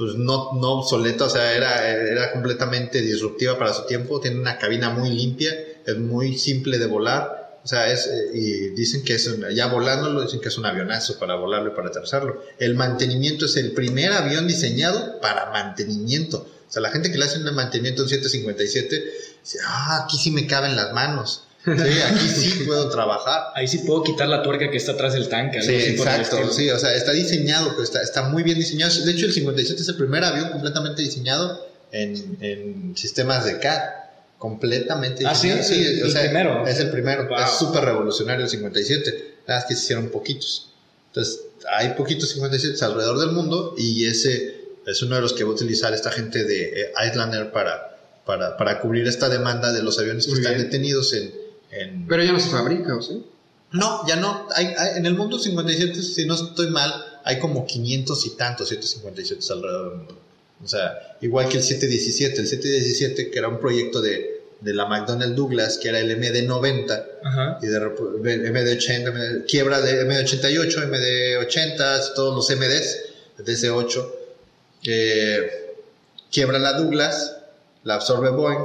pues 0.00 0.14
no, 0.14 0.54
no 0.54 0.78
obsoleta, 0.78 1.26
o 1.26 1.28
sea, 1.28 1.54
era, 1.54 1.86
era 1.86 2.32
completamente 2.32 3.02
disruptiva 3.02 3.58
para 3.58 3.74
su 3.74 3.84
tiempo, 3.84 4.18
tiene 4.18 4.40
una 4.40 4.56
cabina 4.56 4.88
muy 4.88 5.10
limpia, 5.10 5.54
es 5.84 5.98
muy 5.98 6.38
simple 6.38 6.78
de 6.78 6.86
volar, 6.86 7.39
o 7.62 7.68
sea, 7.68 7.90
es, 7.92 8.06
eh, 8.06 8.30
y 8.34 8.68
dicen 8.70 9.04
que 9.04 9.14
es, 9.14 9.26
un- 9.26 9.44
ya 9.54 9.66
volándolo, 9.66 10.22
dicen 10.22 10.40
que 10.40 10.48
es 10.48 10.56
un 10.58 10.66
avionazo 10.66 11.18
para 11.18 11.34
volarlo 11.34 11.72
y 11.72 11.74
para 11.74 11.88
aterrizarlo. 11.88 12.42
El 12.58 12.74
mantenimiento 12.74 13.44
es 13.46 13.56
el 13.56 13.72
primer 13.72 14.12
avión 14.12 14.46
diseñado 14.48 15.20
para 15.20 15.50
mantenimiento. 15.50 16.46
O 16.68 16.72
sea, 16.72 16.80
la 16.82 16.90
gente 16.90 17.10
que 17.10 17.18
le 17.18 17.24
hace 17.24 17.38
un 17.38 17.54
mantenimiento 17.54 18.02
en 18.02 18.08
757, 18.08 19.04
dice, 19.42 19.58
ah, 19.66 20.04
aquí 20.04 20.16
sí 20.16 20.30
me 20.30 20.46
caben 20.46 20.76
las 20.76 20.92
manos. 20.92 21.44
Sí, 21.64 21.72
aquí 21.72 22.28
sí 22.28 22.62
puedo 22.66 22.88
trabajar. 22.88 23.48
Ahí 23.54 23.68
sí 23.68 23.78
puedo 23.78 24.02
quitar 24.04 24.28
la 24.28 24.42
tuerca 24.42 24.70
que 24.70 24.76
está 24.78 24.92
atrás 24.92 25.12
del 25.12 25.28
tanque. 25.28 25.60
Sí, 25.62 25.74
exacto, 25.74 26.50
sí, 26.52 26.70
o 26.70 26.78
sea, 26.78 26.94
está 26.94 27.12
diseñado, 27.12 27.82
está, 27.82 28.00
está 28.02 28.22
muy 28.28 28.42
bien 28.42 28.56
diseñado. 28.58 28.94
De 29.04 29.10
hecho, 29.12 29.26
el 29.26 29.32
57 29.34 29.82
es 29.82 29.88
el 29.88 29.96
primer 29.96 30.24
avión 30.24 30.48
completamente 30.50 31.02
diseñado 31.02 31.66
en, 31.92 32.38
en 32.40 32.96
sistemas 32.96 33.44
de 33.44 33.58
CAD. 33.58 33.80
Completamente 34.40 35.22
Ah, 35.26 35.34
sí, 35.34 35.50
diseñado. 35.50 35.70
el- 35.70 36.02
o 36.02 36.06
el 36.06 36.12
primero. 36.24 36.66
Es 36.66 36.80
el 36.80 36.90
primero, 36.90 37.28
Wow. 37.28 37.38
es 37.44 37.50
súper 37.58 37.84
revolucionario 37.84 38.44
el 38.46 38.50
57. 38.50 39.34
Nada 39.46 39.60
más 39.60 39.68
que 39.68 39.76
se 39.76 39.82
hicieron 39.82 40.08
poquitos. 40.08 40.70
Entonces, 41.08 41.40
hay 41.76 41.90
poquitos 41.90 42.30
57 42.30 42.82
alrededor 42.82 43.18
del 43.18 43.32
mundo 43.32 43.74
y 43.76 44.06
ese 44.06 44.64
es 44.86 45.02
uno 45.02 45.16
de 45.16 45.20
los 45.20 45.34
que 45.34 45.44
va 45.44 45.50
a 45.50 45.52
utilizar 45.52 45.92
esta 45.92 46.10
gente 46.10 46.44
de 46.44 46.80
eh, 46.84 46.92
Islander 47.06 47.52
para, 47.52 47.98
para, 48.24 48.56
para 48.56 48.80
cubrir 48.80 49.06
esta 49.06 49.28
demanda 49.28 49.74
de 49.74 49.82
los 49.82 49.98
aviones 49.98 50.24
que 50.24 50.30
Muy 50.30 50.40
están 50.40 50.54
bien. 50.54 50.64
detenidos 50.70 51.12
en, 51.12 51.34
en, 51.72 52.06
Pero 52.08 52.24
ya 52.24 52.32
no 52.32 52.40
se 52.40 52.48
fabrica, 52.48 52.96
¿o 52.96 53.02
sí? 53.02 53.22
no, 53.72 54.08
ya 54.08 54.16
no. 54.16 54.48
Hay, 54.54 54.66
hay- 54.68 54.96
en 54.96 55.04
el 55.04 55.14
mundo 55.16 55.38
57, 55.38 56.00
si 56.02 56.24
no 56.24 56.34
estoy 56.34 56.70
mal, 56.70 56.92
hay 57.24 57.38
como 57.38 57.66
500 57.66 58.24
y 58.24 58.30
tantos 58.36 58.68
757 58.70 59.44
alrededor 59.52 59.88
del 59.90 59.98
mundo. 59.98 60.18
O 60.62 60.68
sea, 60.68 61.16
igual 61.20 61.48
que 61.48 61.56
el 61.58 61.62
717. 61.62 62.40
El 62.40 62.46
717, 62.48 63.30
que 63.30 63.38
era 63.38 63.48
un 63.48 63.58
proyecto 63.60 64.00
de, 64.00 64.42
de 64.60 64.74
la 64.74 64.86
McDonnell 64.86 65.34
Douglas, 65.34 65.78
que 65.78 65.88
era 65.88 66.00
el 66.00 66.10
MD90, 66.20 67.04
Ajá. 67.24 67.58
y 67.62 67.66
de 67.66 67.80
rep- 67.80 68.20
MD80, 68.22 69.12
MD 69.12 69.46
quiebra 69.46 69.80
de 69.80 70.04
MD88, 70.06 70.90
MD80, 70.90 72.14
todos 72.14 72.34
los 72.36 72.58
MDs, 72.58 72.98
DC8, 73.38 74.06
que 74.82 75.74
quiebra 76.30 76.58
la 76.58 76.74
Douglas, 76.74 77.36
la 77.84 77.94
absorbe 77.94 78.30
Boeing, 78.30 78.58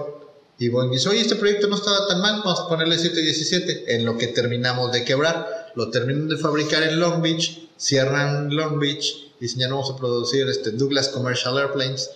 y 0.58 0.70
Boeing 0.70 0.92
dice, 0.92 1.10
oye, 1.10 1.22
este 1.22 1.36
proyecto 1.36 1.68
no 1.68 1.76
estaba 1.76 2.08
tan 2.08 2.22
mal, 2.22 2.42
vamos 2.44 2.60
a 2.62 2.68
ponerle 2.68 2.98
717, 2.98 3.96
en 3.96 4.06
lo 4.06 4.18
que 4.18 4.28
terminamos 4.28 4.92
de 4.92 5.04
quebrar, 5.04 5.72
lo 5.76 5.90
terminan 5.92 6.28
de 6.30 6.38
fabricar 6.38 6.84
en 6.84 7.00
Long 7.00 7.22
Beach, 7.22 7.68
cierran 7.78 8.54
Long 8.56 8.80
Beach, 8.80 9.25
dicen, 9.46 9.62
ya 9.62 9.68
no 9.68 9.78
vamos 9.78 9.92
a 9.92 9.98
producir 9.98 10.48
este, 10.50 10.72
Douglas 10.72 11.10
Commercial 11.10 11.58
Airplanes, 11.58 12.10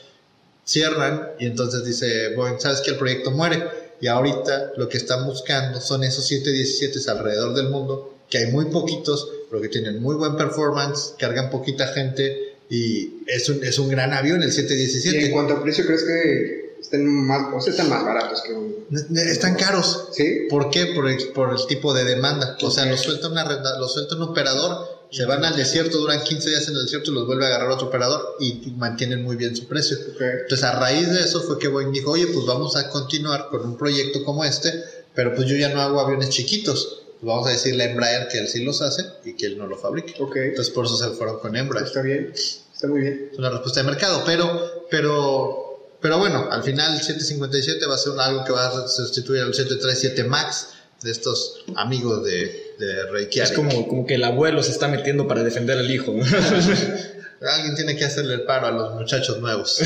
cierran 0.66 1.30
y 1.40 1.48
entonces 1.48 1.84
dice 1.84 2.36
Boeing, 2.36 2.60
¿sabes 2.60 2.82
que 2.82 2.92
el 2.92 2.98
proyecto 2.98 3.32
muere? 3.32 3.64
Y 4.02 4.08
ahorita 4.08 4.74
lo 4.78 4.88
que 4.88 4.98
están 4.98 5.26
buscando 5.26 5.82
son 5.82 6.04
esos 6.04 6.28
717 6.28 7.10
alrededor 7.12 7.56
del 7.56 7.70
mundo, 7.70 8.16
que 8.30 8.38
hay 8.38 8.52
muy 8.52 8.66
poquitos, 8.66 9.30
pero 9.50 9.62
que 9.62 9.70
tienen 9.70 10.02
muy 10.02 10.16
buen 10.16 10.38
performance, 10.38 11.16
cargan 11.18 11.50
poquita 11.50 11.88
gente 11.88 12.56
y 12.70 13.24
es 13.26 13.50
un, 13.50 13.64
es 13.64 13.80
un 13.80 13.90
gran 13.90 14.14
avión 14.14 14.44
el 14.44 14.50
Y 14.50 14.60
en 14.60 14.68
717. 14.68 15.32
cuanto 15.32 15.56
a 15.56 15.64
precio, 15.64 15.86
¿crees 15.86 16.04
que 16.04 16.70
estén 16.80 17.06
más, 17.06 17.54
o 17.54 17.60
sea, 17.60 17.72
están 17.72 17.90
más 17.90 18.06
baratos 18.06 18.42
que 18.42 18.54
un... 18.54 18.86
Están 19.18 19.56
caros. 19.56 20.10
¿Sí? 20.14 20.48
¿Por 20.50 20.70
qué? 20.70 20.88
Por 20.96 21.10
el, 21.10 21.18
por 21.30 21.52
el 21.52 21.66
tipo 21.68 21.94
de 21.94 22.06
demanda. 22.06 22.58
O 22.62 22.72
sea, 22.72 22.86
los 22.86 23.02
suelta, 23.02 23.28
una, 23.28 23.44
los 23.80 23.94
suelta 23.94 24.16
un 24.16 24.24
operador, 24.24 24.89
se 25.12 25.26
van 25.26 25.44
al 25.44 25.56
desierto, 25.56 25.98
duran 25.98 26.24
15 26.24 26.50
días 26.50 26.68
en 26.68 26.76
el 26.76 26.84
desierto 26.84 27.12
y 27.12 27.16
los 27.16 27.26
vuelve 27.26 27.46
a 27.46 27.48
agarrar 27.48 27.72
otro 27.72 27.88
operador 27.88 28.36
y 28.40 28.72
mantienen 28.78 29.24
muy 29.24 29.36
bien 29.36 29.56
su 29.56 29.68
precio. 29.68 29.98
Entonces, 30.20 30.64
a 30.64 30.80
raíz 30.80 31.12
de 31.12 31.22
eso 31.22 31.42
fue 31.42 31.58
que 31.58 31.68
Boeing 31.68 31.92
dijo, 31.92 32.12
oye, 32.12 32.28
pues 32.28 32.46
vamos 32.46 32.76
a 32.76 32.90
continuar 32.90 33.50
con 33.50 33.62
un 33.62 33.78
proyecto 33.78 34.24
como 34.24 34.46
este, 34.46 34.84
pero 35.16 35.34
pues 35.34 35.48
yo 35.48 35.56
ya 35.56 35.70
no 35.70 35.82
hago 35.82 36.00
aviones 36.00 36.30
chiquitos. 36.30 37.04
Pues 37.20 37.28
vamos 37.28 37.48
a 37.48 37.52
decirle 37.52 37.84
a 37.84 37.92
Embraer 37.92 38.28
que 38.28 38.38
él 38.38 38.48
sí 38.48 38.64
los 38.64 38.82
hace 38.82 39.04
y 39.26 39.34
que 39.34 39.48
él 39.48 39.58
no 39.58 39.68
lo 39.68 39.78
fabrique. 39.78 40.14
Entonces, 40.18 40.70
por 40.70 40.86
eso 40.86 40.96
se 40.96 41.10
fueron 41.10 41.40
con 41.40 41.56
Embraer. 41.56 41.88
Está 41.88 42.02
bien. 42.02 42.32
Está 42.34 42.88
muy 42.88 43.02
bien. 43.02 43.30
Es 43.32 43.40
una 43.40 43.50
respuesta 43.50 43.82
de 43.82 43.88
mercado, 43.88 44.24
pero, 44.26 44.86
pero, 44.92 45.96
pero 46.00 46.20
bueno, 46.20 46.48
al 46.52 46.64
final 46.64 46.94
el 46.94 47.02
757 47.02 47.86
va 47.88 47.96
a 47.96 47.98
ser 47.98 48.14
algo 48.20 48.46
que 48.46 48.52
va 48.52 48.68
a 48.68 48.88
sustituir 48.88 49.42
al 49.42 49.54
737 49.54 50.24
MAX 50.26 50.68
de 51.02 51.12
estos 51.12 51.66
amigos 51.76 52.24
de, 52.24 52.69
de 52.80 53.04
Reykjavik. 53.12 53.44
Es 53.44 53.52
como, 53.52 53.88
como 53.88 54.08
que 54.08 54.16
el 54.16 54.24
abuelo 54.24 54.64
se 54.64 54.72
está 54.72 54.88
metiendo 54.88 55.28
para 55.28 55.44
defender 55.44 55.78
al 55.78 55.92
hijo. 55.92 56.14
Alguien 57.42 57.76
tiene 57.76 57.96
que 57.96 58.04
hacerle 58.04 58.34
el 58.34 58.42
paro 58.42 58.68
a 58.68 58.72
los 58.72 58.96
muchachos 58.96 59.40
nuevos. 59.40 59.82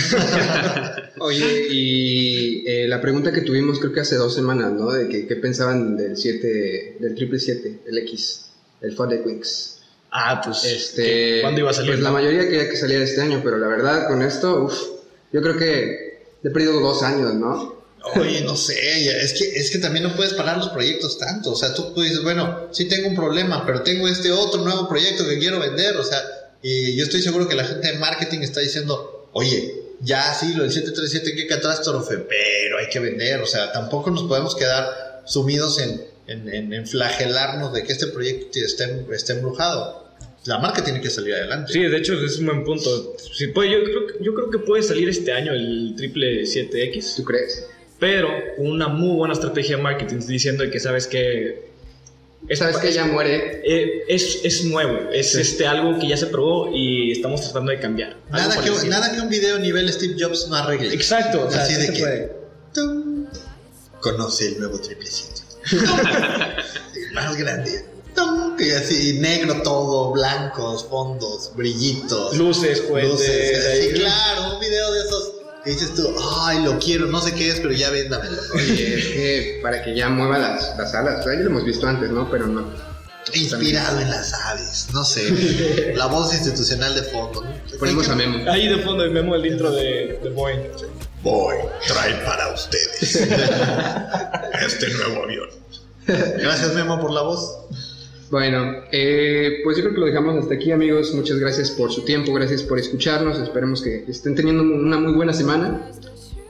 Oye, 1.20 1.68
y 1.70 2.64
eh, 2.68 2.88
la 2.88 3.00
pregunta 3.00 3.32
que 3.32 3.42
tuvimos 3.42 3.80
creo 3.80 3.94
que 3.94 4.00
hace 4.00 4.16
dos 4.16 4.34
semanas, 4.34 4.72
¿no? 4.72 4.92
De 4.92 5.08
que, 5.08 5.28
qué 5.28 5.36
pensaban 5.36 5.96
del 5.96 6.18
7, 6.18 6.98
del 7.00 7.14
triple 7.14 7.40
7, 7.40 7.82
el 7.86 7.98
X, 8.00 8.46
el 8.82 8.96
Wings. 8.98 9.82
ah, 10.10 10.42
pues. 10.44 10.66
Este, 10.66 11.42
¿Cuándo 11.42 11.62
iba 11.62 11.70
a 11.70 11.74
salir? 11.74 11.92
Pues 11.92 12.02
la 12.02 12.12
mayoría 12.12 12.42
quería 12.42 12.68
que 12.68 12.76
saliera 12.76 13.04
este 13.04 13.22
año, 13.22 13.42
pero 13.44 13.60
la 13.60 13.68
verdad 13.68 14.08
con 14.08 14.24
esto, 14.24 14.64
uf, 14.64 14.76
yo 15.32 15.42
creo 15.44 15.56
que 15.56 16.24
he 16.44 16.50
perdido 16.50 16.80
dos 16.80 17.04
años, 17.04 17.36
¿no? 17.36 17.83
Oye, 18.16 18.42
no 18.42 18.56
sé, 18.58 18.76
es 19.24 19.34
que, 19.34 19.46
es 19.56 19.72
que 19.72 19.78
también 19.80 20.04
no 20.04 20.16
puedes 20.16 20.34
parar 20.34 20.58
los 20.58 20.70
proyectos 20.70 21.18
tanto. 21.18 21.52
O 21.52 21.56
sea, 21.56 21.74
tú 21.74 21.94
dices, 22.02 22.22
bueno, 22.22 22.68
sí 22.72 22.86
tengo 22.86 23.08
un 23.08 23.16
problema, 23.16 23.66
pero 23.66 23.82
tengo 23.82 24.08
este 24.08 24.32
otro 24.32 24.62
nuevo 24.62 24.88
proyecto 24.90 25.28
que 25.28 25.40
quiero 25.40 25.60
vender. 25.60 25.96
O 25.98 26.04
sea, 26.04 26.22
y 26.62 26.96
yo 26.96 27.04
estoy 27.06 27.22
seguro 27.22 27.48
que 27.48 27.56
la 27.56 27.64
gente 27.66 27.92
de 27.92 27.98
marketing 28.00 28.40
está 28.40 28.60
diciendo, 28.60 29.30
oye, 29.34 29.74
ya 30.02 30.34
sí, 30.34 30.54
lo 30.54 30.64
del 30.64 30.72
737, 30.72 31.36
qué 31.36 31.48
catástrofe, 31.48 32.18
pero 32.18 32.78
hay 32.78 32.88
que 32.90 33.00
vender. 33.00 33.40
O 33.42 33.46
sea, 33.48 33.72
tampoco 33.72 34.12
nos 34.12 34.24
podemos 34.24 34.56
quedar 34.56 35.22
sumidos 35.26 35.80
en, 35.80 36.02
en, 36.28 36.54
en- 36.54 36.74
en 36.74 36.86
flagelarnos 36.88 37.74
de 37.74 37.84
que 37.84 37.94
este 37.94 38.08
proyecto 38.08 38.60
esté, 38.60 39.06
esté 39.14 39.34
embrujado. 39.34 40.04
La 40.46 40.58
marca 40.58 40.84
tiene 40.84 41.00
que 41.00 41.10
salir 41.10 41.36
adelante. 41.36 41.72
Sí, 41.72 41.80
de 41.84 41.96
hecho 41.98 42.14
es 42.22 42.38
un 42.40 42.48
buen 42.48 42.64
punto. 42.66 43.16
Sí, 43.34 43.48
puede- 43.48 43.72
yo, 43.72 43.84
creo, 43.86 44.08
que- 44.08 44.24
yo 44.26 44.34
creo 44.36 44.50
que 44.50 44.60
puede 44.60 44.84
salir 44.84 45.08
este 45.08 45.32
año 45.32 45.54
el 45.54 45.94
triple 45.96 46.46
7X, 46.46 47.16
¿Tú 47.16 47.24
crees? 47.24 47.66
Pero 48.00 48.30
con 48.58 48.68
una 48.68 48.88
muy 48.88 49.16
buena 49.16 49.34
estrategia 49.34 49.78
de 49.78 49.84
marketing 49.84 50.20
diciendo 50.28 50.64
que 50.72 50.80
sabes 50.80 51.08
que 51.08 51.72
Sabes 52.56 52.76
que 52.76 52.92
ya 52.92 53.06
muere. 53.06 53.62
eh, 53.64 54.04
es, 54.10 54.42
es 54.44 54.66
nuevo, 54.66 55.10
es 55.14 55.34
este 55.34 55.66
algo 55.66 55.98
que 55.98 56.10
ya 56.10 56.18
se 56.18 56.28
probó 56.28 56.70
y 56.76 57.14
estamos 57.14 57.40
tratando 57.42 57.72
de 57.72 57.80
cambiar. 57.80 58.18
Nada 58.30 58.62
que, 58.62 58.90
nada 58.90 59.14
que 59.16 59.22
un 59.22 59.30
video 59.30 59.58
nivel 59.60 59.90
Steve 59.94 60.16
Jobs 60.20 60.50
no 60.50 60.58
arregle. 60.58 60.94
Exacto, 60.94 61.46
o 61.48 61.50
sea, 61.50 61.62
Así 61.64 61.76
sí 61.76 61.80
de 61.82 61.88
se 61.88 61.94
que- 61.94 62.00
puede. 62.00 62.32
¡Tum! 62.74 63.26
Conoce 64.02 64.48
el 64.50 64.60
nuevo 64.60 64.78
triple 64.82 65.08
siete. 65.10 65.42
Más 67.14 67.38
grande. 67.38 67.86
¡Tum! 68.16 68.58
Y 68.60 68.72
así, 68.72 69.20
negro 69.20 69.62
todo, 69.64 70.12
blancos, 70.12 70.86
fondos, 70.90 71.52
brillitos. 71.56 72.36
Luces, 72.38 72.82
cohetes, 72.82 73.10
luces. 73.12 73.94
claro, 74.02 74.56
un 74.56 74.60
video 74.60 74.92
de 74.92 75.00
esos 75.00 75.32
que 75.64 75.72
dices 75.72 75.96
tú, 75.96 76.14
ay, 76.42 76.64
lo 76.64 76.78
quiero, 76.80 77.08
no 77.08 77.22
sé 77.22 77.34
qué 77.34 77.50
es, 77.50 77.60
pero 77.60 77.74
ya 77.74 77.90
véndamelo. 77.90 78.38
Oye, 78.54 78.96
es 78.96 79.06
que 79.08 79.60
para 79.62 79.84
que 79.84 79.96
ya 79.96 80.10
mueva 80.10 80.38
las, 80.38 80.78
las 80.78 80.94
alas. 80.94 81.22
O 81.22 81.24
sea, 81.24 81.34
ya 81.34 81.42
lo 81.42 81.50
hemos 81.50 81.66
visto 81.66 81.88
antes, 81.88 82.10
¿no? 82.10 82.30
Pero 82.30 82.48
no. 82.48 82.68
Inspirado 83.34 84.00
en 84.02 84.10
las 84.10 84.34
aves, 84.34 84.88
no 84.94 85.06
sé. 85.06 85.94
La 85.96 86.08
voz 86.08 86.34
institucional 86.34 86.94
de 86.94 87.04
fondo. 87.04 87.42
¿no? 87.42 87.80
Ponemos 87.80 88.10
a 88.10 88.16
Memo. 88.16 88.52
Ahí 88.52 88.68
de 88.68 88.80
fondo 88.80 89.10
Memo 89.10 89.36
el 89.36 89.46
intro 89.46 89.72
de, 89.72 90.20
de 90.22 90.30
Boeing. 90.30 90.60
Voy, 91.22 91.56
trae 91.88 92.16
para 92.26 92.54
ustedes 92.54 93.16
este 94.62 94.90
nuevo 94.90 95.24
avión. 95.24 95.50
Gracias, 96.06 96.74
Memo, 96.74 97.00
por 97.00 97.12
la 97.12 97.22
voz. 97.22 97.60
Bueno, 98.34 98.78
eh, 98.92 99.60
pues 99.64 99.78
yo 99.78 99.84
creo 99.84 99.94
que 99.94 100.00
lo 100.00 100.08
dejamos 100.08 100.36
hasta 100.40 100.56
aquí, 100.56 100.72
amigos. 100.72 101.14
Muchas 101.14 101.38
gracias 101.38 101.70
por 101.70 101.92
su 101.92 102.04
tiempo, 102.04 102.34
gracias 102.34 102.64
por 102.64 102.80
escucharnos. 102.80 103.38
Esperemos 103.38 103.84
que 103.84 104.06
estén 104.08 104.34
teniendo 104.34 104.64
una 104.64 104.98
muy 105.00 105.14
buena 105.14 105.34
semana. 105.34 105.92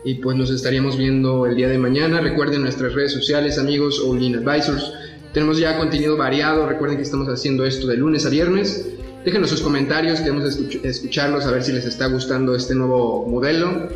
Y 0.05 0.13
pues 0.15 0.37
nos 0.37 0.49
estaríamos 0.49 0.97
viendo 0.97 1.45
el 1.45 1.57
día 1.57 1.67
de 1.67 1.77
mañana. 1.77 2.21
Recuerden 2.21 2.61
nuestras 2.61 2.93
redes 2.93 3.11
sociales, 3.11 3.59
amigos, 3.59 3.99
o 3.99 4.15
Lean 4.15 4.35
Advisors. 4.47 4.93
Tenemos 5.33 5.57
ya 5.57 5.77
contenido 5.77 6.15
variado. 6.15 6.69
Recuerden 6.69 6.95
que 6.95 7.03
estamos 7.03 7.27
haciendo 7.27 7.65
esto 7.65 7.85
de 7.87 7.97
lunes 7.97 8.25
a 8.25 8.29
viernes. 8.29 8.87
Déjenos 9.25 9.49
sus 9.49 9.59
comentarios, 9.59 10.21
queremos 10.21 10.45
escuch- 10.57 10.79
escucharlos, 10.85 11.45
a 11.45 11.51
ver 11.51 11.65
si 11.65 11.73
les 11.73 11.83
está 11.83 12.05
gustando 12.07 12.55
este 12.55 12.75
nuevo 12.75 13.27
modelo, 13.27 13.89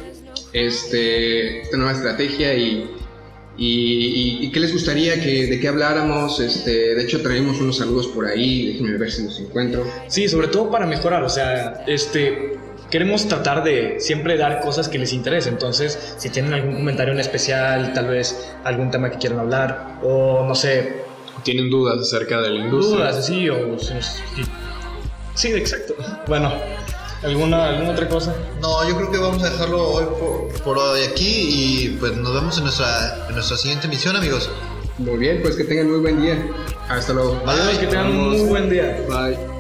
este, 0.52 1.62
esta 1.62 1.78
nueva 1.78 1.94
estrategia 1.94 2.54
y, 2.54 2.92
y, 3.58 3.66
y- 4.42 4.46
y 4.46 4.52
qué 4.52 4.60
les 4.60 4.72
gustaría 4.72 5.20
que, 5.22 5.48
de 5.48 5.60
qué 5.60 5.68
habláramos. 5.68 6.40
Este, 6.40 6.96
de 6.96 7.04
hecho, 7.04 7.22
traemos 7.22 7.60
unos 7.60 7.78
saludos 7.78 8.08
por 8.08 8.26
ahí, 8.28 8.68
déjenme 8.74 8.98
ver 8.98 9.12
si 9.12 9.24
los 9.24 9.40
encuentro. 9.40 9.86
Sí, 10.08 10.28
sobre 10.28 10.48
todo 10.48 10.70
para 10.70 10.86
mejorar, 10.86 11.24
o 11.24 11.30
sea, 11.30 11.84
este, 11.88 12.58
queremos 12.92 13.28
tratar 13.28 13.64
de 13.64 13.96
siempre 14.00 14.38
dar 14.38 14.62
cosas 14.62 14.88
que 14.88 14.98
les 15.00 15.12
interesen. 15.14 15.54
Entonces, 15.54 16.16
si 16.18 16.30
tienen 16.30 16.54
algún 16.54 16.76
comentario 16.76 17.14
en 17.14 17.20
especial, 17.20 17.94
tal 17.94 18.08
vez 18.08 18.48
algún 18.64 18.92
tema 18.92 19.10
que 19.10 19.18
quieran 19.18 19.40
hablar, 19.40 20.00
o 20.04 20.46
no 20.48 20.56
sé, 20.56 21.06
¿Tienen 21.44 21.70
dudas 21.70 22.00
acerca 22.02 22.42
de 22.42 22.50
la 22.50 22.60
industria? 22.66 22.98
dudas 22.98 23.16
así, 23.18 23.48
o. 23.50 23.78
Sí, 23.80 23.94
sí, 25.36 25.48
exacto. 25.54 25.96
Bueno, 26.28 26.52
¿alguna, 27.24 27.70
¿alguna 27.70 27.92
otra 27.92 28.08
cosa? 28.08 28.36
No, 28.62 28.88
yo 28.88 28.96
creo 28.96 29.12
que 29.12 29.18
vamos 29.18 29.44
a 29.44 29.50
dejarlo 29.50 29.90
hoy 29.90 30.06
por, 30.20 30.64
por 30.64 30.78
hoy 30.78 31.04
aquí 31.04 31.26
y 31.26 31.98
pues 32.00 32.16
nos 32.18 32.34
vemos 32.34 32.58
en 32.58 32.66
nuestra, 32.66 33.28
en 33.28 33.36
nuestra 33.36 33.58
siguiente 33.58 33.88
emisión, 33.88 34.16
amigos. 34.16 34.50
Muy 34.98 35.18
bien, 35.18 35.42
pues 35.42 35.56
que 35.56 35.64
tengan 35.64 35.90
muy 35.90 36.00
buen 36.00 36.22
día. 36.22 36.44
Hasta 36.90 37.14
luego. 37.14 37.42
Adiós, 37.46 37.78
que 37.78 37.88
tengan 37.88 38.08
un 38.08 38.30
muy 38.30 38.42
buen 38.50 38.70
día. 38.70 39.06
Bye. 39.08 39.57